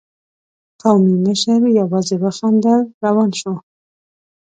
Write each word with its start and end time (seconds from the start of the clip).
قومي 0.81 1.15
مشر 1.25 1.59
يواځې 1.79 2.15
وخندل، 2.23 2.81
روان 3.05 3.31
شو. 3.39 3.53